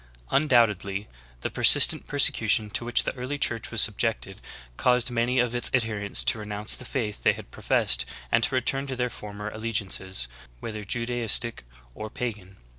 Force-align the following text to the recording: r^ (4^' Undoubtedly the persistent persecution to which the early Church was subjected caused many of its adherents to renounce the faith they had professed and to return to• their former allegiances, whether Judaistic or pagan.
r^ 0.01 0.29
(4^' 0.31 0.37
Undoubtedly 0.37 1.07
the 1.41 1.51
persistent 1.51 2.07
persecution 2.07 2.71
to 2.71 2.83
which 2.83 3.03
the 3.03 3.13
early 3.13 3.37
Church 3.37 3.69
was 3.69 3.81
subjected 3.81 4.41
caused 4.75 5.11
many 5.11 5.37
of 5.37 5.53
its 5.53 5.69
adherents 5.75 6.23
to 6.23 6.39
renounce 6.39 6.73
the 6.75 6.85
faith 6.85 7.21
they 7.21 7.33
had 7.33 7.51
professed 7.51 8.05
and 8.31 8.43
to 8.43 8.55
return 8.55 8.87
to• 8.87 8.95
their 8.97 9.11
former 9.11 9.51
allegiances, 9.51 10.27
whether 10.59 10.83
Judaistic 10.83 11.59
or 11.93 12.09
pagan. 12.09 12.57